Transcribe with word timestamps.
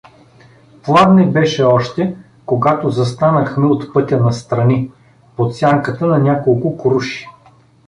Пладне 0.83 1.25
беше 1.31 1.63
още, 1.63 2.17
когато 2.45 2.89
застанахме 2.89 3.67
от 3.67 3.93
пътя 3.93 4.19
настрани, 4.19 4.91
под 5.37 5.55
сянката 5.55 6.05
на 6.05 6.17
няколко 6.19 6.77
круши. 6.77 7.29